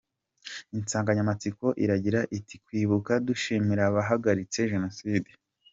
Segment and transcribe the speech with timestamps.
[0.77, 5.29] Insanganyamatsiko iragira iti “Kwibuka dushimira abahagaritse Jenoside”.